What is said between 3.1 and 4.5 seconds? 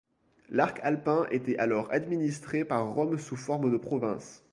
sous forme de provinces.